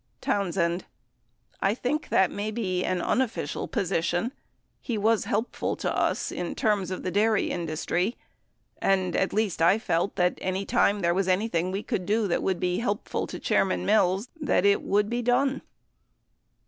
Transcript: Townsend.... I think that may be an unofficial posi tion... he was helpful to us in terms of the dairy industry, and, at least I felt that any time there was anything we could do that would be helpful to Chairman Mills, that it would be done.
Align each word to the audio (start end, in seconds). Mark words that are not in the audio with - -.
Townsend.... 0.19 0.85
I 1.61 1.75
think 1.75 2.09
that 2.09 2.31
may 2.31 2.49
be 2.49 2.83
an 2.83 3.03
unofficial 3.03 3.67
posi 3.67 4.01
tion... 4.01 4.31
he 4.79 4.97
was 4.97 5.25
helpful 5.25 5.75
to 5.75 5.95
us 5.95 6.31
in 6.31 6.55
terms 6.55 6.89
of 6.89 7.03
the 7.03 7.11
dairy 7.11 7.51
industry, 7.51 8.17
and, 8.79 9.15
at 9.15 9.31
least 9.31 9.61
I 9.61 9.77
felt 9.77 10.15
that 10.15 10.39
any 10.41 10.65
time 10.65 11.01
there 11.01 11.13
was 11.13 11.27
anything 11.27 11.69
we 11.69 11.83
could 11.83 12.07
do 12.07 12.27
that 12.29 12.41
would 12.41 12.59
be 12.59 12.79
helpful 12.79 13.27
to 13.27 13.37
Chairman 13.37 13.85
Mills, 13.85 14.29
that 14.41 14.65
it 14.65 14.81
would 14.81 15.07
be 15.07 15.21
done. 15.21 15.61